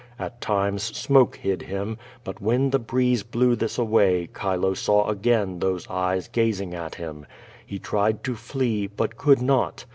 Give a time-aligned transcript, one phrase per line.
[0.17, 5.59] At times smoke hid him, but when the breeze blew this away Chilo saw again
[5.59, 7.27] those eyes gazing at him.
[7.63, 9.85] He tried to flee, but could not.